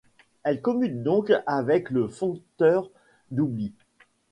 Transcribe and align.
Elle 0.41 0.63
commute 0.63 1.03
donc 1.03 1.31
avec 1.45 1.91
le 1.91 2.07
foncteur 2.07 2.89
d'oubli. 3.29 3.71